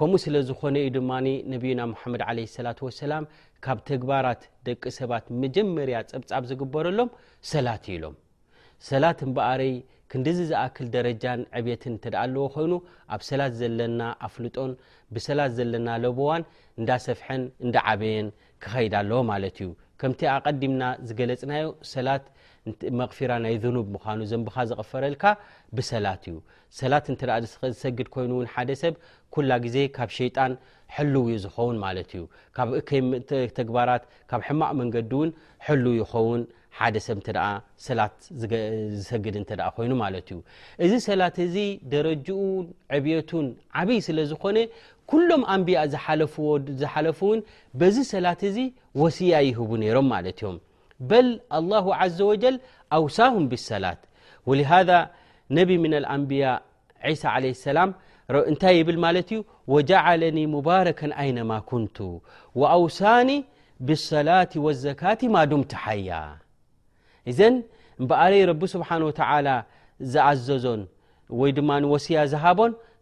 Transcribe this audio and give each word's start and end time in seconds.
ከምኡ 0.00 0.18
ስለ 0.22 0.34
ዝኾነ 0.48 0.74
እዩ 0.86 0.90
ድማ 0.96 1.12
ነቢዩና 1.52 1.82
መሓመድ 1.92 2.22
ለ 2.36 2.42
ሰላት 2.56 2.78
ወሰላም 2.86 3.24
ካብ 3.64 3.78
ተግባራት 3.88 4.42
ደቂ 4.66 4.82
ሰባት 4.96 5.24
መጀመርያ 5.42 5.96
ፀብፃብ 6.10 6.44
ዝግበረሎም 6.50 7.08
ሰላት 7.52 7.86
ኢሎም 7.94 8.14
ሰላት 8.88 9.18
ንበኣረይ 9.30 9.72
ክንዲዝዝእክል 10.12 10.86
ደረጃን 10.96 11.40
ዕብትን 11.60 11.94
እተደኣ 11.98 12.20
ኣለዎ 12.26 12.44
ኮይኑ 12.56 12.72
ኣብ 13.16 13.22
ሰላት 13.30 13.54
ዘለና 13.60 14.00
ኣፍልጦን 14.28 14.72
ብሰላት 15.16 15.52
ዘለና 15.58 15.88
ለቦዋን 16.04 16.44
እንዳሰፍሐን 16.80 17.42
እንዳ 17.66 17.74
ዓበየን 17.92 18.28
ክኸይዳ 18.64 18.94
ኣለዎ 19.02 19.20
ማለት 19.32 19.58
እዩ 19.64 19.70
ከምቲ 20.02 20.20
ቀዲምና 20.46 20.82
ዝገለፅናዩ 21.08 21.64
መቕፊራ 23.00 23.32
ናይ 23.44 23.54
ኑብ 23.74 23.86
ምኑ 23.94 24.20
ዘንብካ 24.30 24.56
ዝቐፈረልካ 24.70 25.24
ብሰላት 25.76 26.22
እዩ 26.30 26.36
ሰላት 26.80 27.06
እ 27.12 27.14
ዝሰግድ 27.74 28.08
ኮይኑ 28.14 28.32
ሓደ 28.54 28.70
ሰብ 28.82 28.94
ኩላ 29.34 29.50
ግዜ 29.64 29.76
ካብ 29.96 30.10
ሸጣን 30.16 30.52
ሕልው 30.96 31.26
ዝኸውን 31.44 31.76
ማለት 31.86 32.10
እዩ 32.18 32.22
ካተግባራት 32.56 34.04
ካብ 34.30 34.42
ሕማቅ 34.48 34.72
መንገዲ 34.80 35.12
እውን 35.18 35.30
ሕልው 35.66 35.94
ይኸውን 36.00 36.42
ሓደ 36.78 36.96
ሰብ 37.06 37.18
ሰላት 37.86 38.16
ዝሰግድ 38.98 39.36
እ 39.42 39.46
ኮይኑ 39.78 39.92
ማለት 40.04 40.26
እዩ 40.34 40.38
እዚ 40.84 40.92
ሰላት 41.08 41.36
እዚ 41.46 41.54
ደረጅኡን 41.94 42.66
ዕብየቱን 42.98 43.46
ዓበይ 43.82 44.00
ስለ 44.08 44.18
ዝኮነ 44.32 44.58
ኩሎም 45.10 45.42
ኣንቢኣ 45.54 45.82
ዝሓለፉእውን 45.92 47.40
በዚ 47.82 47.96
ሰላት 48.14 48.40
እዚ 48.50 48.56
ወሲያ 49.02 49.34
ይህቡ 49.48 49.70
ነይሮም 49.84 50.08
ማ 50.12 50.16
ዮም 50.40 50.56
بل 51.00 51.40
الله 51.58 51.84
عز 51.94 52.20
وجل 52.22 52.60
اوساهم 52.92 53.48
بالصلاة 53.48 53.98
ولهذا 54.46 55.10
نب 55.50 55.70
من 55.84 55.94
الأنبياء 56.00 56.62
عيسى 57.06 57.28
عليه 57.36 57.52
السلمታይ 57.58 58.76
ل 58.88 59.44
وجعلني 59.72 60.44
مباركا 60.56 61.06
ينما 61.28 61.58
كنت 61.70 61.98
وأوسان 62.60 63.30
بالصلاة 63.86 64.52
والزكاة 64.64 65.20
ما 65.34 65.42
دمت 65.50 65.72
ያ 66.08 66.10
اذ 67.30 67.40
بقر 68.08 68.34
رب 68.50 68.62
سبحانه 68.74 69.06
وعلى 69.18 69.54
زأዘዞ 70.14 70.64
ድ 71.56 71.58
وسي 71.92 72.16
ዝهب 72.32 72.58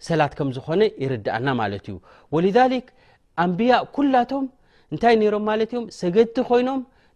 ሰلት 0.09 0.33
كم 0.39 0.49
ዝኾن 0.57 0.81
يرአና 1.05 1.49
ولذلك 2.35 2.87
أنبيء 3.45 3.81
كلቶ 3.97 4.31
ታይ 5.03 5.15
ر 5.35 5.37
ሰدቲ 6.01 6.37
ይኖ 6.61 6.69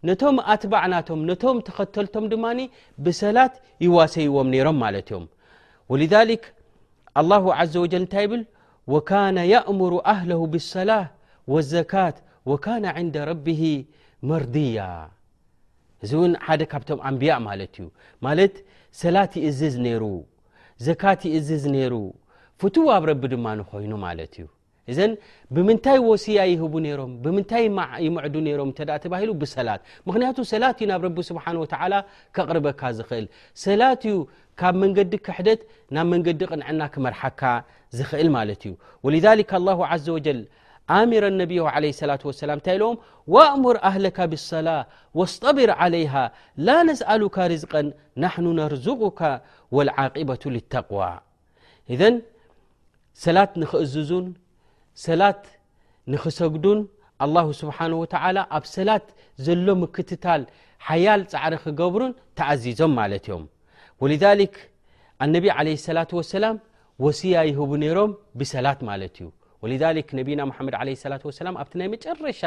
ነቶም 0.09 0.37
አትባዕናቶም 0.51 1.19
ነቶም 1.29 1.57
ተኸተልቶም 1.67 2.25
ድማ 2.31 2.45
ብሰላት 3.05 3.53
ይዋሰይዎም 3.85 4.47
ነይሮም 4.55 4.79
ማለት 4.85 5.09
ዮም 5.15 5.25
ولذ 5.91 6.13
لله 7.25 7.43
عዘ 7.59 7.73
وج 7.83 7.93
እንታይ 8.01 8.25
ብል 8.31 8.41
وካن 8.93 9.37
يእمሩ 9.53 9.91
ኣህله 10.13 10.41
بالصላة 10.53 11.05
والዘካاት 11.51 12.17
وካن 12.49 12.83
عንد 12.95 13.15
ረب 13.29 13.47
መርضያ 14.29 14.77
እዚ 16.03 16.11
ውን 16.21 16.31
ሓደ 16.45 16.61
ካብቶም 16.71 16.99
አንቢያء 17.09 17.37
ማለት 17.49 17.73
እዩ 17.79 17.85
ማለት 18.27 18.55
ሰላት 19.01 19.31
ይእዝዝ 19.41 19.75
ይሩ 19.93 20.03
ዘካት 20.87 21.21
ይእዝዝ 21.31 21.63
ይሩ 21.83 21.93
ፍት 22.61 22.75
ኣብ 22.95 23.03
ረቢ 23.11 23.21
ድማ 23.33 23.45
ኮይኑ 23.71 23.91
ማለ 24.05 24.19
ዩ 24.43 24.45
ዘ 24.97 25.01
ብምንታይ 25.55 25.97
ወሲያ 26.09 26.39
ይህቡ 26.51 26.73
ሮም 26.99 27.11
ምታይ 27.37 27.63
ይምዕዱ 28.05 28.35
ሮም 28.59 28.69
እ 28.77 29.19
ሂ 29.21 29.27
ብሰላት 29.41 29.81
ምክንያቱ 30.07 30.37
ሰላት 30.51 30.77
እዩ 30.83 30.87
ናብ 30.91 31.03
ረ 31.07 31.09
ስሓ 31.27 31.45
ክቅርበካ 32.35 32.81
ዝክእል 32.99 33.25
ሰላት 33.65 34.01
እዩ 34.11 34.15
ካብ 34.59 34.73
መንገዲ 34.83 35.13
ክሕደት 35.25 35.61
ናብ 35.95 36.07
መንገዲ 36.13 36.39
ቅንዕና 36.51 36.81
ክመርሓካ 36.93 37.41
ዝክእል 37.97 38.29
ማለት 38.37 38.61
እዩ 38.69 39.05
ዘ 40.05 40.29
ኣረ 40.93 41.25
ነ 41.39 41.43
ላ 42.09 42.17
እንታይ 42.55 42.77
ኢዎም 42.79 42.95
እምር 43.57 43.75
ኣህካ 43.89 44.17
ብصላة 44.31 44.79
ስጠቢር 45.33 45.71
ለይሃ 45.93 46.13
ላ 46.67 46.69
ነسአሉካ 46.87 47.35
ርዝቀን 47.51 47.87
ናኑ 48.23 48.45
ነርዝقካ 48.59 49.19
ዓበة 49.79 50.41
ተقዋ 50.73 51.01
ሰላት 53.23 53.51
ንክእዝዙን 53.61 54.25
ሰላት 55.05 55.43
ንክሰግዱን 56.13 56.79
አ 57.23 57.27
ስብሓን 57.61 57.91
ወ 58.01 58.05
ኣብ 58.57 58.63
ሰላት 58.75 59.05
ዘሎ 59.45 59.67
ምክትታል 59.83 60.41
ሓያል 60.87 61.21
ፃዕሪ 61.33 61.55
ክገብሩን 61.63 62.11
ተኣዚዞም 62.37 62.91
ማለት 62.99 63.25
ዮም 63.31 63.43
ወ 64.03 64.11
ነቢ 65.35 65.45
ለ 65.67 65.75
ላ 65.97 66.01
ሰላም 66.37 66.55
ወሲያ 67.05 67.37
ይህቡ 67.49 67.71
ነይሮም 67.83 68.11
ብሰላት 68.39 68.79
ማለት 68.91 69.15
እዩ 69.21 69.27
ወ 69.63 69.67
ነብና 70.19 70.39
መድ 70.67 70.75
ሰላ 71.39 71.49
ኣብቲ 71.63 71.73
ናይ 71.81 71.87
መጨረሻ 71.93 72.41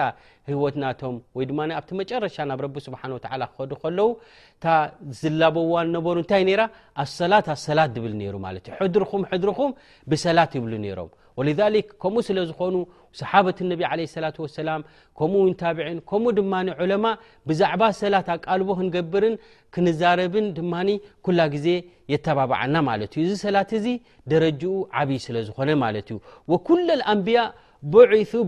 ህህወትናቶም 0.51 1.15
ወይድማኣብቲ 1.39 1.91
መጨረሻ 2.03 2.37
ናብ 2.51 2.61
ረ 2.67 2.71
ስሓ 2.87 3.03
ክከዱ 3.53 3.71
ከለው 3.83 4.09
ታ 4.65 4.77
ዝላበዋ 5.21 5.75
ነበሩ 5.97 6.17
እንታይ 6.25 6.45
ራ 6.61 6.65
ኣሰላት 7.05 7.49
ኣሰላት 7.57 7.93
ዝብል 7.99 8.15
ሩ 8.37 8.39
ማ 8.47 8.55
ሕድርኹም 8.83 9.25
ሕድርኹም 9.33 9.73
ብሰላት 10.13 10.55
ይብሉ 10.59 10.73
ነይሮም 10.87 11.11
ከምኡ 11.37 12.21
ስለዝኾኑ 12.29 12.75
صሓ 13.21 13.31
ላ 14.69 14.71
ኡ 15.19 16.03
ከኡ 16.11 16.25
ድማ 16.39 16.53
ማ 17.05 17.07
ብዛዕባ 17.49 17.83
ሰላት 18.03 18.29
ኣቃል 18.37 18.61
ክንገብርን 18.79 19.35
ክንዛረብ 19.75 20.35
ድ 20.57 20.61
ኩላ 21.25 21.41
ግዜ 21.55 21.67
የተባብዓና 22.13 22.75
ማዩ 22.89 23.03
እዚ 23.27 23.31
ሰላት 23.47 23.71
እ 23.79 23.83
ደረኡ 24.31 24.63
ዓብይ 24.99 25.19
ስዝኮነ 25.27 25.71
ዩ 26.11 26.19
ኩ 26.69 26.79
ንብያ 27.19 27.39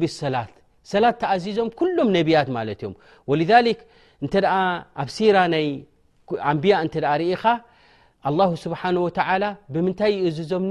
ብሰላት 0.02 0.52
ሰላት 0.92 1.16
ተኣዚዞም 1.22 1.68
ሎም 1.96 2.08
ነብያት 2.18 2.48
ማ 2.56 2.62
እ 2.70 2.76
ኣብ 5.00 5.08
ሲራ 5.16 5.36
ይ 5.46 5.48
ን 5.54 5.56
እኻ 9.08 9.20
ብምታይ 9.72 10.12
ይእዝዞም 10.22 10.64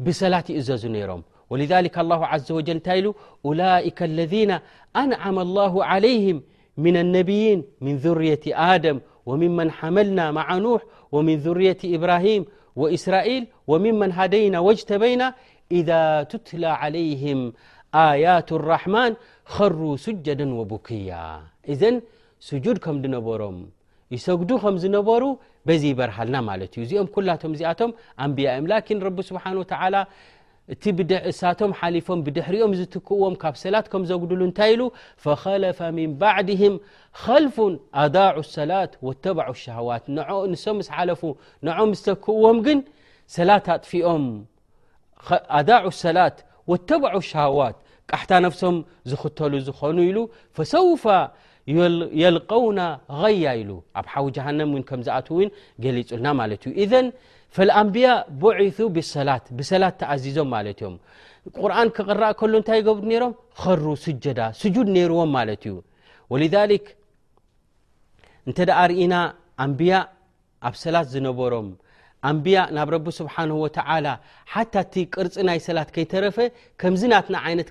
بصلاةز 0.00 0.86
نرم 0.86 1.22
ولذلك 1.50 1.94
الله 1.98 2.20
عز 2.26 2.48
وجل 2.52 2.80
تل 2.80 3.06
أولئك 3.48 3.98
الذين 4.10 4.50
أنعم 4.96 5.36
الله 5.46 5.72
عليهم 5.84 6.36
من 6.76 6.94
النبيين 6.96 7.64
من 7.80 7.94
ذرية 8.04 8.40
آدم 8.46 9.00
وممن 9.26 9.70
حملنا 9.78 10.26
مع 10.30 10.46
نوح 10.58 10.82
ومن 11.12 11.36
ذرية 11.46 11.76
إبراهيم 11.84 12.44
واسرائيل 12.76 13.42
وممن 13.70 14.08
هدينا 14.12 14.58
واجتبينا 14.66 15.26
إذا 15.78 16.02
تتلى 16.32 16.66
عليهم 16.82 17.52
آيات 17.94 18.48
الرحمن 18.52 19.10
خروا 19.54 19.96
سجدا 20.06 20.46
وبكية 20.58 21.24
إذ 21.72 21.82
سجود 22.48 22.78
كم 22.84 22.96
دنبرم 23.02 23.58
يسدو 24.14 24.56
م 24.74 24.76
زنبر 24.82 25.22
ዚ 25.82 25.84
በርሃልና 25.98 26.36
ማለት 26.50 26.70
እዩ 26.76 26.82
እዚኦም 26.86 27.06
ኩላቶም 27.16 27.52
ዚኣቶም 27.60 27.90
ኣንብያዮም 28.24 28.66
ላን 28.70 29.00
ረ 29.08 29.10
ስብሓ 29.30 29.44
እቲ 30.74 30.84
ሳቶም 31.38 31.72
ሓሊፎም 31.78 32.20
ብድሕሪኦም 32.26 32.74
ዝትክእዎም 32.78 33.34
ካብ 33.40 33.54
ሰላት 33.62 33.86
ከም 33.92 34.02
ዘግድሉ 34.10 34.40
እንታይ 34.48 34.70
ኢሉ 34.74 34.82
ፈከለፈ 35.24 35.78
ምን 35.96 36.10
ባዕድهም 36.20 36.74
ልፉ 37.44 37.56
ኣዳ 38.02 38.16
ሰላት 38.54 38.92
ወተባ 39.08 39.38
ሸهዋት 39.62 40.04
ንሶም 40.52 40.78
ስሓለፉ 40.88 41.22
ንዖም 41.68 41.90
ስተክእዎም 42.00 42.58
ግን 42.68 42.78
ሰላት 43.36 43.66
ኣጥፊኦም 43.76 44.24
ኣዳ 45.58 45.70
ሰላት 46.04 46.36
ወተበዑ 46.72 47.16
ሸهዋት 47.32 47.76
ቃሕታ 48.12 48.30
ነፍሶም 48.46 48.76
ዝኽተሉ 49.10 49.52
ዝኾኑ 49.68 49.96
ኢሉ 50.08 50.18
ሰው 50.74 50.86
የልቀውና 52.20 52.80
ያ 53.42 53.48
ኢሉ 53.60 53.70
ኣብ 53.98 54.06
ሓዊ 54.12 54.26
ጃሃንም 54.36 54.72
ከም 54.88 55.00
ዝኣት 55.06 55.28
ገሊፁልና 55.84 56.26
ማለት 56.40 56.62
ዩ 56.66 56.70
ዘን 56.92 57.06
ፈኣንብያ 57.56 58.06
ብዒ 58.42 58.70
ብሰላት 58.96 59.46
ብሰላት 59.58 59.94
ተኣዚዞም 60.00 60.48
ማለት 60.54 60.78
እዮም 60.82 60.96
ቁርን 61.60 61.88
ክቕራእ 61.96 62.34
ከሉ 62.40 62.52
እንታይ 62.60 62.80
ገብሩ 62.88 63.06
ሮም 63.22 63.32
ሩ 63.84 63.94
ስጀዳ 64.04 64.40
ስጁድ 64.60 64.88
ነይርዎም 64.96 65.32
ማለት 65.38 65.64
እዩ 65.70 65.76
ወ 66.34 66.40
እንተደ 68.48 68.70
ርእና 68.90 69.14
ኣንብያ 69.64 69.94
ኣብ 70.68 70.74
ሰላት 70.84 71.06
ዝነበሮም 71.12 71.68
ኣንቢያ 72.30 72.58
ናብ 72.76 72.88
ረቢ 72.94 73.06
ስብሓን 73.20 73.50
ወተላ 73.62 74.06
ሓታ 74.52 74.74
እቲ 74.86 74.94
ቅርፂ 75.14 75.34
ናይ 75.48 75.58
ሰላት 75.68 75.88
ከይተረፈ 75.94 76.36
ከምዝ 76.82 77.02
ናትና 77.12 77.36
ዓይነት 77.48 77.68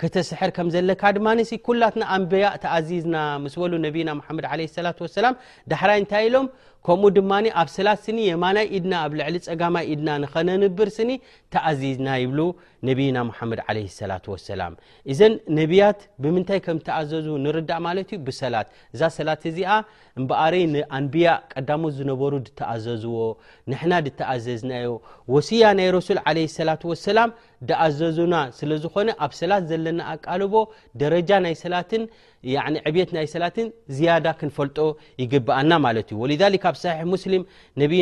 ከተስሐር 0.02 0.50
ከም 0.56 0.68
ዘለካ 0.74 1.02
ድማ 1.16 1.28
ኩላትናኣንብያ 1.66 2.46
ተኣዚዝና 2.64 3.16
ምስ 3.44 3.54
በሉ 3.60 3.72
ነቢና 3.86 4.10
ሙሓመድ 4.22 4.44
ለ 4.60 4.66
ላ 4.86 4.90
ወሰላም 5.06 5.34
ዳሕራይ 5.72 5.98
እንታይ 6.02 6.24
ኢሎም 6.28 6.46
ከምኡ 6.86 7.08
ድማ 7.16 7.32
ኣብ 7.60 7.68
ሰላት 7.76 7.98
ስኒ 8.04 8.18
የማናይ 8.28 8.66
ኢድና 8.76 8.92
ኣብ 9.06 9.12
ልዕሊ 9.18 9.36
ፀጋማይ 9.46 9.84
ኢድና 9.92 10.10
ንኸነንብር 10.22 10.88
ስኒ 10.96 11.10
ተኣዚዝና 11.54 12.08
ይብሉ 12.22 12.40
ነብና 12.88 13.16
ሙሓመድ 13.30 13.60
ዓለ 13.66 13.78
ሰላ 13.96 14.12
ወሰላም 14.34 14.72
እዘን 15.12 15.34
ነቢያት 15.58 16.00
ብምንታይ 16.24 16.60
ከም 16.66 16.78
ተኣዘዙ 16.88 17.26
ንርዳእ 17.46 17.80
ማለት 17.88 18.08
እዩ 18.16 18.20
ብሰላት 18.28 18.68
እዛ 18.94 19.02
ሰላት 19.18 19.42
እዚኣ 19.50 19.70
እምበኣረይ 20.20 20.64
ንኣንብያ 20.74 21.28
ቀዳሞት 21.54 21.94
ዝነበሩ 21.98 22.32
ድተኣዘዝዎ 22.46 23.18
ንሕና 23.72 23.92
ድተኣዘዝናዮ 24.08 24.92
ወሲያ 25.36 25.74
ናይ 25.80 25.90
ረሱል 25.98 26.20
ዓለ 26.28 26.38
ሰላት 26.58 26.84
ወሰላም 26.92 27.32
ኣዘዙና 27.84 28.34
ስለ 28.58 28.70
ዝኮነ 28.82 29.08
ኣብ 29.24 29.32
ሰላት 29.38 29.62
ዘለና 29.70 30.00
ኣቃልቦ 30.12 30.54
ደረጃ 31.02 31.30
ብት 32.96 33.10
ናይ 33.16 33.24
ሰላትን 33.32 33.64
ዝያዳ 33.96 34.26
ክንፈልጦ 34.40 34.78
ይግብአና 35.22 35.70
ማ 35.84 35.88
ዩ 36.20 36.22
لذ 36.32 36.42
ኣብ 36.70 36.76
ص 36.82 37.16
ስሊም 37.24 37.42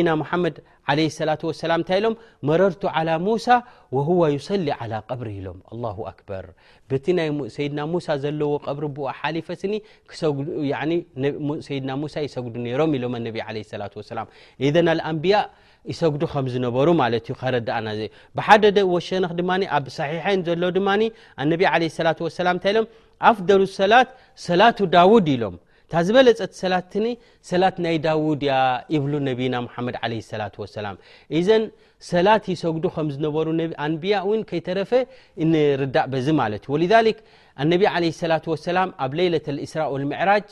ነና 0.07 0.21
መድ 0.43 0.57
ة 0.89 1.29
ላ 1.29 1.77
ታይ 1.89 1.99
ሎ 2.03 2.07
መረድቱ 2.49 2.83
على 2.95 3.11
ሙሳ 3.27 3.47
هو 4.07 4.21
صሊ 4.47 4.67
على 4.81 4.97
قብሪ 5.09 5.29
ሎም 5.45 5.59
لل 5.73 5.85
በር 6.27 6.45
ቲ 7.05 7.05
ይ 7.27 7.31
ሰድና 7.55 7.79
ሙሳ 7.93 8.07
ዘለዎ 8.23 8.51
ብሪ 8.77 8.83
ሓሊፈኒ 9.19 9.73
ድና 11.83 11.91
ሳ 12.13 12.15
يሰጉዱ 12.27 12.55
ሮም 12.79 12.91
ሎም 13.03 13.15
وላ 13.81 14.21
ء 15.13 15.47
ይሰጉዱ 15.91 16.23
ከምዝነሩ 16.33 16.87
ማ 17.01 17.05
ዩ 17.31 17.35
ረዳእና 17.55 17.87
ብሓደ 18.37 18.63
ወሸነ 18.93 19.23
ድማ 19.39 19.51
ኣብ 19.77 19.85
صሒሐን 19.97 20.39
ዘሎ 20.49 20.63
ድማ 20.77 20.87
ነ 21.01 21.03
ላሎ 21.63 21.85
ኣፍደሩ 23.27 23.61
ሰላት 23.77 24.09
ሰላቱ 24.47 24.77
ዳውድ 24.95 25.27
ኢሎም 25.35 25.55
እታዝበለፀ 25.85 26.39
ሰላትኒ 26.61 27.05
ሰላት 27.49 27.75
ናይ 27.85 27.95
ዳውድያ 28.03 28.55
ይብሉ 28.93 29.13
ነቢና 29.27 29.55
መድ 29.85 29.95
ላ 30.41 30.45
ሰላም 30.77 30.95
ዘን 31.47 31.63
ሰላት 32.11 32.43
ይሰጉዱ 32.53 32.85
ከምዝነሩ 32.95 33.35
ኣንቢያ 33.87 34.17
ከይተረፈ 34.49 34.91
እንርዳእ 35.45 36.07
ዚ 36.27 36.35
ማት 36.39 36.63
ዩ 36.67 36.73
ወ 36.75 36.81
ነ 37.71 37.73
ላ 37.73 38.37
ላ 38.79 38.85
ኣብ 39.05 39.13
ሌለ 39.19 39.35
ስራ 39.73 39.81
ምዕራጅ 40.13 40.49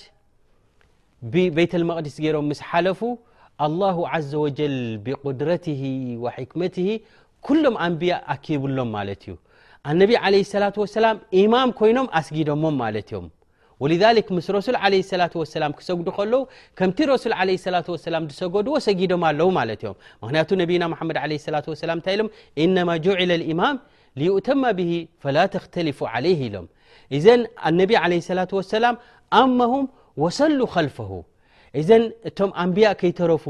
ብቤተ 1.36 1.74
መቅዲስ 1.92 2.16
ገይሮም 2.24 2.48
ምስሓለፉ 2.54 3.00
الله 3.68 3.98
عز 4.14 4.34
وجل 4.44 4.80
بقድرته 5.06 5.84
وحكመته 6.24 6.90
كሎም 7.48 7.76
ኣንبያ 7.86 8.12
ኣكብሎም 8.34 8.92
እዩ 9.14 9.26
انب 9.92 10.12
عليه 10.24 10.42
للة 10.54 10.76
وسላ 10.84 11.06
يماም 11.44 11.70
ኮይኖም 11.80 12.08
ኣስጊዶሞም 12.20 12.76
ም 12.84 12.84
ولذلك 13.84 14.26
ምስ 14.38 14.48
رسل 14.58 14.76
عليه 14.84 15.02
لة 15.22 15.34
وسل 15.42 15.64
ክሰጉዱ 15.78 16.08
ከለው 16.18 16.42
ከምቲ 16.78 17.00
رسل 17.14 17.32
عه 17.40 17.44
للة 17.66 17.88
وسላ 17.96 18.16
ሰጎድዎ 18.42 18.74
ሰጊዶም 18.88 19.22
ኣለው 19.30 19.48
ዮ 19.86 19.90
ንያቱ 20.34 20.50
نيና 20.62 20.84
مድ 21.10 21.18
عيه 21.24 21.46
لة 21.56 21.66
وس 21.74 21.82
ታይ 22.06 22.16
ሎ 22.20 22.22
إنما 22.64 22.94
جعل 23.06 23.30
الامام 23.40 23.76
ليؤتم 24.20 24.62
به 24.78 24.92
فلا 25.24 25.44
تختلف 25.56 26.00
عليه 26.14 26.40
ሎم 26.54 26.66
إዘ 27.18 27.26
ن 27.76 27.78
عليه 28.04 28.20
الة 28.36 28.52
وسل 28.60 28.86
አمه 29.42 29.74
وصلو 30.24 30.64
خلفه 30.76 31.12
እዘን 31.80 32.04
እቶም 32.30 32.52
ኣንብያ 32.64 32.88
ከይተረፉ 33.00 33.46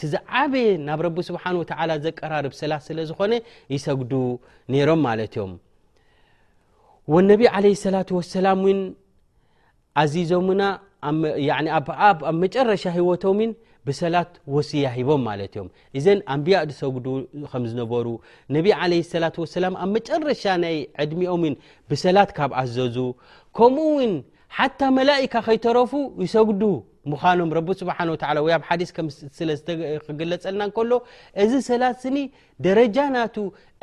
ቲዛዓበ 0.00 0.54
ናብ 0.86 1.00
ረብ 1.06 1.16
ስብሓን 1.28 1.56
ወተላ 1.60 1.90
ዘቀራርብ 2.04 2.52
ሰላት 2.60 2.82
ስለ 2.88 2.98
ዝኮነ 3.10 3.32
ይሰግዱ 3.74 4.12
ነይሮም 4.72 5.00
ማለት 5.08 5.32
እዮም 5.36 5.52
ወነቢ 7.14 7.42
ለ 7.64 7.72
ሰላ 7.86 7.96
ወሰላም 8.18 8.60
ን 8.78 8.80
ኣዚዞ 10.02 10.30
ና 10.60 10.62
ኣብ 12.08 12.18
መጨረሻ 12.42 12.82
ሂወቶምን 12.98 13.52
ብሰላት 13.88 14.32
ወሲያ 14.54 14.86
ሂቦም 14.96 15.22
ማለት 15.28 15.52
እዮም 15.56 15.68
እዘን 15.98 16.18
ኣንብያ 16.32 16.56
ዝሰግዱ 16.70 17.06
ከም 17.52 17.64
ዝነበሩ 17.70 18.06
ነብ 18.56 18.66
ለ 18.92 19.00
ሰላ 19.12 19.24
ሰላም 19.58 19.76
ኣብ 19.84 19.88
መጨረሻ 19.96 20.44
ናይ 20.64 20.76
ዕድሚኦም 21.04 21.44
ን 21.52 21.54
ብሰላት 21.92 22.32
ካብ 22.38 22.50
ኣዘዙ 22.62 22.96
ከምኡውን 23.58 24.12
ሓታ 24.58 24.80
መላእካ 24.98 25.32
ከይተረፉ 25.48 25.92
ይሰግዱ 26.26 26.62
ምኖም 27.10 27.50
ረቢ 27.58 27.68
ስብሓን 27.80 28.08
ወኣብ 28.46 28.62
ሓዲስ 28.68 28.90
ስለ 29.38 29.48
ዝክገለፀልና 29.58 30.62
እከሎ 30.70 30.90
እዚ 31.42 31.52
ሰላት 31.68 31.96
ስኒ 32.02 32.16
ደረጃ 32.66 32.96
ናቱ 33.16 33.36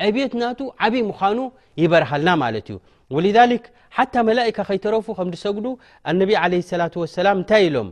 ዕብት 0.06 0.32
ናቱ 0.42 0.58
ዓብይ 0.86 1.02
ምዃኑ 1.10 1.38
ይበረሃልና 1.82 2.30
ማለት 2.44 2.66
እዩ 2.72 2.78
ወሊሊክ 3.16 3.64
ሓታ 3.96 4.14
መላእካ 4.28 4.56
ከይተረፉ 4.68 5.06
ከም 5.18 5.28
ዲሰግዱ 5.34 5.66
ኣነቢ 6.12 6.30
ዓለ 6.42 6.52
ሰላት 6.70 6.94
ወሰላም 7.02 7.36
እንታይ 7.40 7.62
ኢሎም 7.70 7.88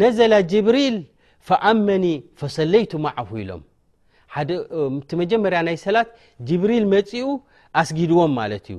ነዘላ 0.00 0.32
ጅብሪል 0.52 0.96
ፈኣመኒ 1.48 2.04
ፈሰለይቱማ 2.40 3.04
ዓሁ 3.22 3.30
ኢሎም 3.42 3.62
ሓደ 4.34 4.50
ቲ 5.10 5.20
መጀመርያ 5.22 5.60
ናይ 5.68 5.76
ሰላት 5.86 6.10
ጅብሪል 6.50 6.84
መፂኡ 6.94 7.26
ኣስጊድዎም 7.80 8.32
ማለት 8.40 8.66
እዩ 8.72 8.78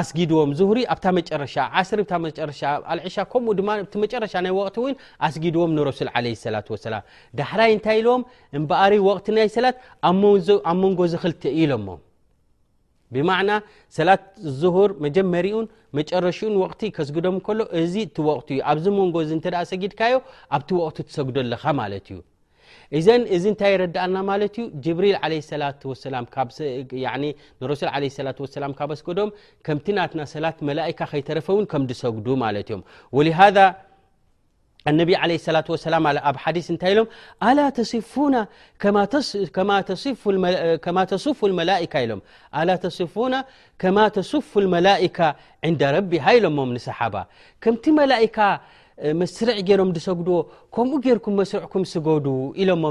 ኣስጊድዎም 0.00 0.50
ዙሪ 0.60 0.78
ኣብታ 0.92 1.06
መጨረሻ 1.18 1.54
ዓ0 1.80 2.02
መጨረሻ 2.26 2.60
አልዕሻ 2.92 3.16
ከምኡ 3.32 3.52
ድማ 3.58 3.68
ቲ 3.92 4.02
መጨረሻ 4.04 4.32
ናይ 4.46 4.52
ቅቲ 4.66 4.76
እ 4.88 4.94
ኣስጊድዎም 5.26 5.72
ንረሱል 5.78 6.08
ለ 6.24 6.32
ሰላት 6.46 6.68
ሰላም 6.86 7.04
ዳህራይ 7.40 7.70
እንታይ 7.76 7.98
ኢሎዎም 8.02 8.22
እምበኣሪ 8.60 8.94
ወቅቲ 9.08 9.26
ናይ 9.38 9.48
ሰላት 9.56 9.78
ኣብ 10.10 10.22
መንጎ 10.82 11.00
ዝክልቲ 11.14 11.44
ኢሎሞ 11.62 11.88
ብማዕና 13.14 13.50
ሰላት 13.96 14.22
ዙሁር 14.60 14.90
መጀመሪኡን 15.04 15.66
መጨረሽኡን 15.98 16.54
ወቅቲ 16.62 16.80
ከስግዶም 16.96 17.36
እከሎ 17.40 17.60
እዚ 17.82 17.94
እቲወቅቲ 18.06 18.48
እዩ 18.56 18.62
ኣብዚ 18.72 18.86
መንጎእዚ 19.00 19.30
እንተ 19.36 19.46
ሰጊድካዮ 19.72 20.16
ኣብቲ 20.56 20.68
ወቅቲ 20.86 20.96
ትሰግደ 21.08 21.36
ኣለኻ 21.44 21.64
ማለት 21.80 22.06
እዩ 22.14 22.18
ዘ 23.06 23.08
እዚ 23.36 23.44
እንታይ 23.52 23.74
ረዳአና 23.82 24.16
ማት 24.28 24.42
ዩ 24.84 24.86
ብሪል 24.98 25.16
ሱ 25.44 25.46
ላ 25.60 25.62
ካ 28.80 28.82
ስክዶም 29.00 29.30
ከምቲ 29.66 29.86
ናና 29.98 30.20
ሰላት 30.34 30.58
መላئካ 30.68 31.00
ከይተረፈው 31.12 31.56
ከም 31.72 31.82
ሰጉዱ 32.02 32.26
ማ 32.42 32.44
እዮም 32.62 32.82
ሃذ 33.40 33.58
ነ 34.98 35.00
ة 35.16 35.18
وላኣብ 35.96 36.36
ዲ 36.54 36.56
እታይ 36.74 36.92
ሎም 36.98 37.06
ማ 37.42 37.46
ፍ 40.22 40.24
ላ 42.68 42.70
ተصፉና 42.84 43.34
ከማ 43.82 43.96
ተስፍ 44.20 44.50
الመላئካ 44.62 45.18
ን 45.72 45.74
ረቢ 45.96 46.10
ሃይሎዎም 46.26 46.58
ንصሓ 46.76 47.00
ከምቲ 47.62 47.84
መላካ 48.00 48.36
ም 49.20 49.24
ሰግኡ 50.06 50.36
ድ 50.74 51.16
ፍ 51.22 52.12
ይሎ 52.60 52.72
ብ 52.80 52.88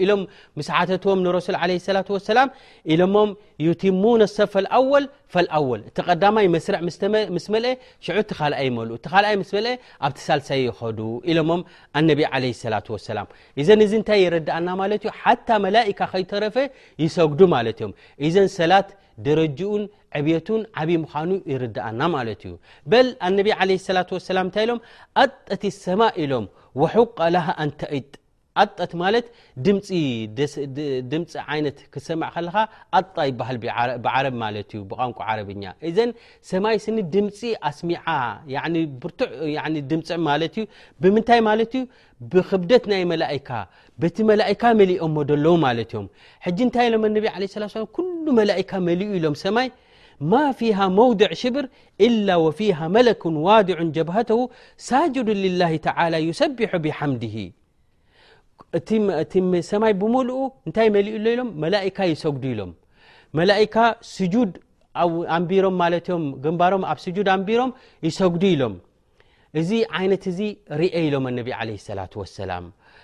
ሎ 0.00 0.12
ዎም 0.12 0.44
ም 0.56 1.14
ሰ 14.56 14.69
ማ 14.78 14.86
ዩ 14.92 15.12
ሓታ 15.22 15.48
መላኢካ 15.64 16.00
ከይተረፈ 16.12 16.56
ይሰጉዱ 17.04 17.40
ማለት 17.54 17.78
እዮም 17.80 17.92
እዘን 18.26 18.48
ሰላት 18.58 18.88
ደረጅኡን 19.26 19.82
ዕብቱን 20.18 20.62
ዓብዪ 20.82 20.96
ምዃኑ 21.04 21.30
ይርዳአና 21.52 22.00
ማለት 22.16 22.40
እዩ 22.48 22.54
በል 22.92 23.08
ኣነቢ 23.28 23.48
ዓለ 23.60 23.70
ሰላት 23.88 24.10
ወሰላም 24.16 24.46
እንታይ 24.48 24.64
ኢሎም 24.66 24.80
ኣጠቲ 25.24 25.64
ሰማ 25.84 26.00
ኢሎም 26.24 26.46
ወሑቀላሃ 26.82 27.46
እንተእጥ 27.64 28.08
ት 28.58 28.92
ማት 29.00 29.26
ድምፂ 29.66 29.88
ይነት 31.56 31.76
ክሰም 31.94 32.22
ከካ 32.34 32.54
ጣ 33.14 33.26
ይ 33.28 34.30
ማ 34.40 34.46
ዩ 34.56 34.80
ብን 34.90 35.12
ረኛ 35.48 35.64
ዘ 35.96 36.06
ሰማይ 36.50 36.76
ስኒ 36.84 36.96
ድምፂ 37.12 37.38
ስሚ 37.78 37.90
ድም 39.90 40.02
ማ 40.26 40.34
ዩ 40.42 40.64
ብምታይ 41.04 41.40
ማ 41.48 41.52
ዩ 41.60 41.78
ብደት 42.62 42.84
ናይ 42.92 43.02
መላካ 43.12 43.50
ቲ 44.16 44.26
መላካ 44.30 44.62
መሊኦ 44.80 45.04
ለዉ 45.44 45.54
ማ 45.66 45.70
ዮም 45.92 46.06
ንታይ 46.68 46.88
ሎ 46.94 47.00
ላ 47.20 47.70
መካ 47.70 48.82
ኡ 48.90 49.08
ሎም 49.26 49.36
ሰማይ 49.44 49.68
ማ 50.34 50.42
ፊ 50.58 50.72
መድ 50.98 51.22
ሽብር 51.44 51.66
ፊ 52.58 52.62
መለኩ 52.98 53.22
ዋድ 53.46 53.70
ጀብተ 53.98 54.30
ሳጅዱ 54.90 55.26
ላ 55.62 55.70
ሰቢح 56.42 56.70
ብሓምድ 56.86 57.24
እቲእቲ 58.78 59.32
ሰማይ 59.68 59.92
ብምልኡ 60.00 60.36
እንታይ 60.66 60.88
መሊእሎ 60.96 61.24
ኢሎም 61.34 61.48
መላኢካ 61.62 61.98
ይሰጉዱ 62.12 62.44
ኢሎም 62.54 62.70
መላኢካ 63.38 63.74
ስጁድ 64.14 64.52
ኣንቢሮም 65.36 65.74
ማለትዮም 65.82 66.24
ግንባሮም 66.44 66.84
ኣብ 66.92 66.98
ስጁድ 67.04 67.28
ኣንቢሮም 67.34 67.70
ይሰጉዱ 68.08 68.44
ኢሎም 68.54 68.74
እዚ 69.60 69.70
ዓይነት 69.98 70.24
እዚ 70.32 70.40
ርአ 70.80 70.90
ኢሎም 71.08 71.24
እነቢ 71.32 71.48
ለ 71.68 71.72
ሰላት 71.88 72.12
ወሰላም 72.20 72.66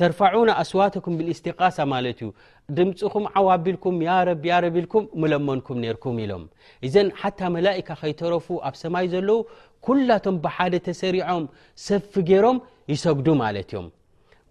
ترفعون 0.00 0.50
أስዋاتكم 0.62 1.12
بالاستقاثة 1.18 1.82
ለت 2.04 2.18
ዩ 2.24 2.28
ድمፅኹم 2.76 3.24
ዓوቢልكم 3.38 3.94
ا 4.18 4.18
رب 4.30 4.44
رب 4.64 4.76
ልكم 4.84 5.02
ملمنكم 5.22 5.74
نركم 5.86 6.14
ሎم 6.30 6.44
إዘ 6.86 6.94
حتى 7.20 7.46
ملائك 7.56 7.88
ከيتረፉ 8.00 8.46
ኣብ 8.68 8.74
ሰمይ 8.82 9.06
ዘለዉ 9.14 9.38
كلቶم 9.86 10.34
بሓደ 10.44 10.74
ተሰሪዖም 10.86 11.44
سف 11.86 12.12
ገሮም 12.30 12.56
ይሰግዱ 12.92 13.28
ለ 13.56 13.58
ዮم 13.72 13.86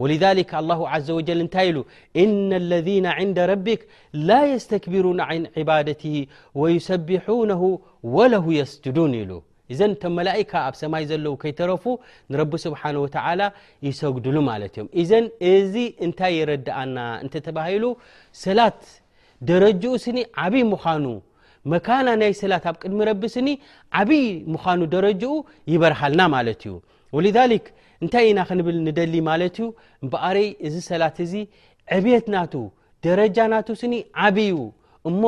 ولذلك 0.02 0.52
الله 0.62 0.80
عز 0.94 1.10
وجل 1.18 1.40
እታይ 1.48 1.68
ل 1.76 1.78
إن 2.24 2.50
الذين 2.64 3.06
عند 3.18 3.38
ربك 3.52 3.82
لا 4.30 4.42
يستكبرون 4.54 5.20
عن 5.30 5.40
عبادته 5.58 6.16
ويسبحونه 6.62 7.62
وله 8.16 8.46
يسجدون 8.62 9.14
ل 9.32 9.34
እዘን 9.74 9.92
እቶም 9.96 10.14
መላእካ 10.20 10.52
ኣብ 10.68 10.76
ሰማይ 10.82 11.04
ዘለው 11.12 11.34
ከይተረፉ 11.42 11.84
ንረቢ 12.32 12.52
ስብሓን 12.66 12.98
ወ 13.04 13.06
ተዓላ 13.16 13.42
ይሰግድሉ 13.88 14.36
ማለት 14.50 14.74
እዮም 14.78 14.88
እዘን 15.02 15.26
እዚ 15.52 15.74
እንታይ 16.06 16.34
ይረዳኣና 16.40 16.98
እንተተባሂሉ 17.24 17.86
ሰላት 18.44 18.82
ደረጅኡ 19.50 19.86
ስኒ 20.06 20.18
ዓብይ 20.44 20.64
ምዃኑ 20.74 21.06
መካና 21.74 22.08
ናይ 22.22 22.34
ሰላት 22.42 22.66
ኣብ 22.72 22.76
ቅድሚ 22.84 23.00
ረቢ 23.10 23.24
ስኒ 23.36 23.48
ዓብይ 24.02 24.26
ምዃኑ 24.54 24.82
ደረጅኡ 24.96 25.32
ይበርሃልና 25.74 26.22
ማለት 26.36 26.62
እዩ 26.68 26.74
ወሊዛሊክ 27.18 27.66
እንታይ 28.04 28.26
ኢና 28.32 28.40
ክንብል 28.50 28.78
ንደሊ 28.88 29.14
ማለት 29.32 29.56
እዩ 29.62 29.68
እምበኣርይ 30.04 30.48
እዚ 30.68 30.76
ሰላት 30.92 31.18
እዚ 31.26 31.34
ዕብት 31.98 32.26
ናቱ 32.36 32.54
ደረጃ 33.08 33.38
ናቱ 33.54 33.68
ስኒ 33.82 33.94
ዓብ 34.28 34.38
እሞ 35.10 35.22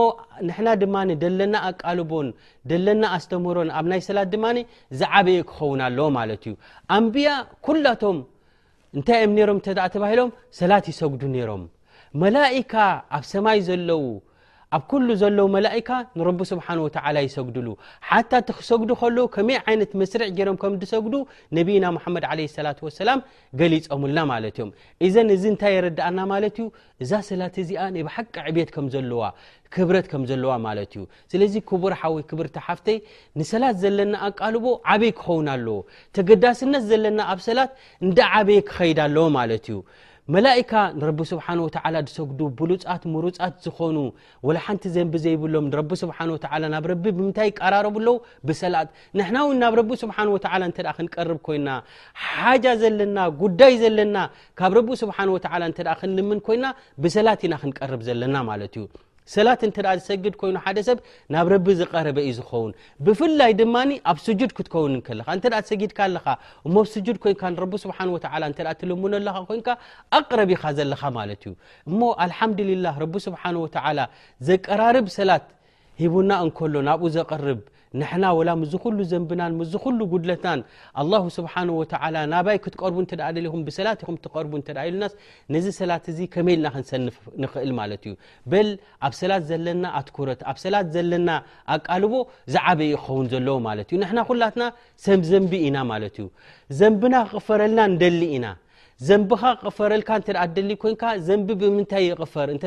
ንሕና 0.47 0.67
ድማኒ 0.83 1.09
ደለና 1.23 1.53
ኣቃልቦን 1.69 2.27
ደለና 2.69 3.03
ኣስተምህሮን 3.17 3.69
ኣብ 3.79 3.85
ናይ 3.91 4.01
ሰላት 4.09 4.27
ድማኒ 4.33 4.57
ዝዓበየ 4.99 5.39
ክኸውን 5.49 5.81
ኣለ 5.87 5.97
ማለት 6.19 6.43
እዩ 6.49 6.53
ኣምቢያ 6.97 7.31
ኩላቶም 7.67 8.19
እንታይ 8.97 9.21
ኦም 9.25 9.33
ነሮም 9.37 9.59
ተኣ 9.65 9.79
ተባሂሎም 9.95 10.29
ሰላት 10.59 10.85
ይሰጉዱ 10.91 11.23
ነይሮም 11.35 11.63
መላኢካ 12.21 12.73
ኣብ 13.17 13.23
ሰማይ 13.33 13.59
ዘለዉ 13.67 14.01
ኣብ 14.75 14.81
ኩሉ 14.91 15.07
ዘሎዉ 15.19 15.39
መላእካ 15.55 15.89
ንረቢ 16.19 16.39
ስብሓን 16.49 16.79
ወተዓላ 16.85 17.17
ይሰግድሉ 17.25 17.67
ሓታ 18.07 18.31
እቲ 18.41 18.49
ክሰግዱ 18.57 18.89
ከሎዉ 19.01 19.19
ከመይ 19.35 19.57
ዓይነት 19.67 19.91
መስርዕ 19.99 20.25
ጀሮም 20.37 20.57
ከም 20.61 20.73
ዲሰግዱ 20.81 21.13
ነቢና 21.57 21.85
ሙሓመድ 21.97 22.25
ዓለ 22.33 22.39
ስላት 22.55 22.79
ወሰላም 22.85 23.19
ገሊፀምና 23.59 24.17
ማለት 24.31 24.57
እዮም 24.59 24.71
እዘን 25.07 25.29
እዚ 25.35 25.43
እንታይ 25.51 25.73
የረዳእና 25.75 26.19
ማለት 26.33 26.57
እዩ 26.63 26.65
እዛ 27.05 27.11
ሰላት 27.29 27.55
እዚኣ 27.63 27.85
ናይ 27.95 28.03
ብሓቂ 28.07 28.35
ዕብት 28.49 28.71
ከም 28.77 28.87
ዘለዋ 28.95 29.23
ክብረት 29.75 30.05
ከም 30.13 30.25
ዘለዋ 30.31 30.51
ማለት 30.67 30.91
እዩ 30.97 31.05
ስለዚ 31.33 31.53
ክቡርሓወይ 31.71 32.25
ክብርቲ 32.31 32.57
ሓፍተይ 32.67 32.99
ንሰላት 33.41 33.77
ዘለና 33.85 34.13
ኣቃልቦ 34.29 34.65
ዓበይ 34.95 35.13
ክኸውን 35.21 35.47
ኣለዎ 35.55 35.77
ተገዳስነት 36.17 36.85
ዘለና 36.91 37.19
ኣብ 37.35 37.39
ሰላት 37.47 37.71
እንዳ 38.07 38.19
ዓበይ 38.41 38.61
ክኸይዳ 38.71 38.99
ኣለዎ 39.09 39.25
ማለት 39.39 39.65
እዩ 39.71 39.77
መላእካ 40.35 40.71
ንረቢ 40.99 41.19
ስብሓን 41.29 41.59
ወተዓላ 41.65 41.97
ድሰግዱ 42.07 42.39
ብሉፃት 42.59 43.03
ምሩፃት 43.11 43.53
ዝኾኑ 43.65 43.97
ወላ 44.47 44.57
ሓንቲ 44.65 44.83
ዘንቢ 44.95 45.13
ዘይብሎም 45.25 45.65
ንረቢ 45.69 45.89
ስብሓን 46.01 46.33
ወተላ 46.35 46.63
ናብ 46.73 46.87
ረቢ 46.91 47.05
ብምንታይ 47.17 47.47
ይቀራረብለዉ 47.51 48.15
ብሰላት 48.49 48.89
ንሕና 49.19 49.37
እውን 49.45 49.57
ናብ 49.63 49.73
ረቢ 49.81 49.91
ስብሓን 50.03 50.31
ወተዓላ 50.35 50.61
እንተ 50.69 50.79
ክንቀርብ 50.99 51.39
ኮይና 51.47 51.69
ሓጃ 52.27 52.65
ዘለና 52.83 53.17
ጉዳይ 53.43 53.73
ዘለና 53.85 54.17
ካብ 54.61 54.71
ረቢ 54.81 54.89
ስብሓን 55.05 55.33
ወተዓላ 55.37 55.61
እንተ 55.71 55.79
ክንልምን 56.01 56.41
ኮይንና 56.49 56.75
ብሰላት 57.05 57.43
ኢና 57.47 57.55
ክንቀርብ 57.63 58.03
ዘለና 58.09 58.35
ማለት 58.51 58.75
እዩ 58.79 58.85
ሰላት 59.33 59.61
እንተ 59.67 59.77
ዝሰግድ 59.99 60.35
ኮይኑ 60.41 60.55
ሓደ 60.65 60.77
ሰብ 60.87 60.97
ናብ 61.33 61.47
ረቢ 61.53 61.65
ዝቀረበ 61.79 62.17
እዩ 62.25 62.31
ዝኸውን 62.37 62.71
ብፍላይ 63.05 63.51
ድማ 63.59 63.75
ኣብ 64.11 64.17
ስጁድ 64.25 64.51
ክትከውን 64.57 64.93
ከልካ 65.07 65.27
እንተ 65.37 65.45
ሰጊድካ 65.71 65.99
ኣለካ 66.07 66.27
እሞኣብስጁድ 66.67 67.17
ኮይንረቢ 67.23 67.73
ስብሓን 67.85 68.09
ወ 68.13 68.17
እተ 68.23 68.27
እትልሙኖ 68.73 69.13
ለካ 69.27 69.37
ኮንካ 69.49 69.67
ኣቅረቢኢኻ 70.19 70.63
ዘለኻ 70.79 71.01
ማለት 71.19 71.41
እዩ 71.47 71.53
እሞ 71.89 71.99
አልሓምድልላህ 72.25 72.95
ረቢ 73.05 73.15
ስብሓን 73.27 73.57
ወተላ 73.63 73.99
ዘቀራርብ 74.49 75.07
ሰላት 75.17 75.47
ሂቡና 76.03 76.31
እንከሎ 76.45 76.73
ናብኡ 76.89 77.05
ዘቐርብ 77.17 77.59
ንሕና 77.99 78.23
ወላ 78.37 78.49
ምዝ 78.61 78.73
ኩሉ 78.83 78.97
ዘንብናን 79.11 79.53
ምዝ 79.59 79.73
ኩሉ 79.83 79.99
ጉድለትናን 80.11 80.61
ኣላሁ 81.01 81.23
ስብሓን 81.37 81.69
ወተዓላ 81.79 82.15
ናባይ 82.33 82.57
ክትቀርቡ 82.65 82.97
እንተ 83.03 83.11
ዳ 83.19 83.29
ደልኹም 83.35 83.61
ብሰላት 83.67 83.99
ኢኹም 84.03 84.17
ትቀርቡ 84.25 84.51
እንተ 84.59 84.67
ኢሉናስ 84.89 85.13
ነዚ 85.55 85.65
ሰላት 85.79 86.05
እዚ 86.13 86.19
ከመይልና 86.33 86.67
ክንሰንፍ 86.75 87.17
ንክእል 87.43 87.71
ማለት 87.79 88.01
እዩ 88.07 88.13
በል 88.53 88.69
ኣብ 89.07 89.13
ሰላት 89.21 89.43
ዘለና 89.51 89.83
ኣትኩረት 89.99 90.41
ኣብ 90.51 90.57
ሰላት 90.65 90.87
ዘለና 90.97 91.29
ኣቃልቦ 91.77 92.13
ዛዓበ 92.55 92.79
ዩ 92.91 92.93
ክኸውን 93.03 93.27
ዘለዎ 93.33 93.57
ማለት 93.69 93.87
እዩ 93.91 93.99
ንሕና 94.05 94.19
ኩላትና 94.31 94.63
ሰምዘንቢ 95.07 95.53
ኢና 95.69 95.77
ማለት 95.93 96.15
እዩ 96.21 96.27
ዘንብና 96.81 97.15
ክቕፈረልና 97.29 97.79
ንደሊ 97.95 98.21
ኢና 98.37 98.45
ዘንቢኻ 99.07 99.41
ቕፈረልካ 99.63 100.09
እተ 100.19 100.29
ደሊ 100.55 100.71
ኮንካ 100.83 101.01
ዘንቢ 101.27 101.47
ብምንታይ 101.61 102.03
ይቕፈር 102.09 102.47
እተ 102.55 102.63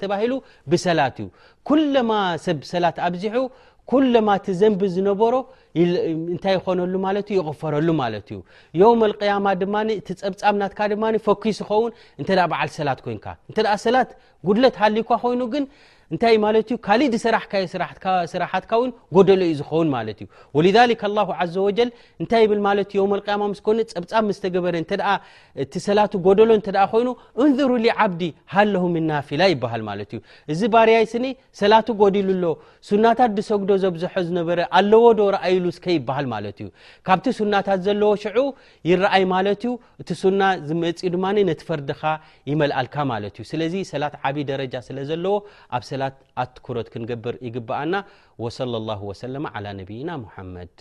ተባሂሉ 0.00 0.32
ብሰላት 0.70 1.16
እዩ 1.22 1.28
ኩለማ 1.68 2.10
ሰብ 2.46 2.58
ሰላት 2.72 2.96
ኣብዚሑ 3.06 3.36
ኩለማ 3.90 4.28
እቲ 4.40 4.46
ዘንቢ 4.58 4.80
ዝነበሮ 4.96 5.34
እንታይ 6.34 6.54
ይኮነሉ 6.58 6.92
ማት 7.04 7.28
ይቕፈረሉ 7.36 7.88
ማለት 8.02 8.26
እዩ 8.32 8.38
ዮም 8.80 9.00
ልቅያማ 9.12 9.46
ድማ 9.62 9.74
እቲ 10.00 10.08
ፀብፃም 10.22 10.58
ናትካ 10.62 10.80
ድማ 10.92 11.04
ፈኩ 11.26 11.42
ዝከውን 11.60 11.92
እንተ 12.20 12.30
በዓል 12.52 12.70
ሰላት 12.78 13.00
ኮንካ 13.06 13.26
እንተ 13.50 13.58
ሰላት 13.86 14.12
ጉድለት 14.48 14.76
ሃልዩካ 14.82 15.10
ኮይኑ 15.24 15.42
ግን 15.54 15.64
እ 16.14 16.16
ራስራጎሎዩዝ 16.24 16.80
ፀብበሰጎሎይ 17.52 18.24
ንሩ 18.26 18.58
ዓዲ 28.02 28.22
ሃናላይሃእዚ 28.54 30.60
ባርያይስ 30.74 31.12
ሰላት 31.60 31.88
ጎዲሉሎ 32.02 32.44
ናታት 33.04 33.38
ሰጉዶ 33.50 33.70
ዘብዝ 33.84 34.04
ዝበ 34.36 34.48
ኣዎዶ 34.80 35.18
ሉስይሃልማእዩካብቲናታት 35.66 37.82
ሽ 38.24 38.26
ይአይ 38.90 39.22
ማዩ 39.34 39.46
እቲ 40.02 40.10
ዝፈርድካ 41.60 42.02
ይአልዩሰ 42.50 43.52
ጃ 45.92 46.01
ኣትኩረት 46.44 46.88
ክንገብር 46.94 47.36
ይግብኣና 47.46 47.94
وصلى 48.44 48.76
الله 48.80 49.00
وسل 49.10 49.34
على 49.56 49.68
نብيና 49.80 50.10
محመድ 50.24 50.74